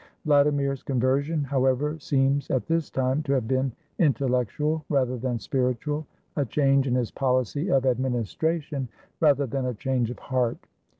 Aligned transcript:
Vladimir's 0.25 0.81
conversion, 0.81 1.43
however, 1.43 1.99
seems, 1.99 2.49
at 2.49 2.65
this 2.65 2.89
time, 2.89 3.21
to 3.21 3.33
have 3.33 3.47
been 3.47 3.71
intellectual 3.99 4.83
rather 4.89 5.15
than 5.15 5.37
spiritual, 5.37 6.07
a 6.35 6.43
change 6.43 6.87
in 6.87 6.95
his 6.95 7.11
policy 7.11 7.69
of 7.69 7.85
administration 7.85 8.87
rather 9.19 9.45
than 9.45 9.67
a 9.67 9.75
change 9.75 10.09
of 10.09 10.17
heart. 10.17 10.57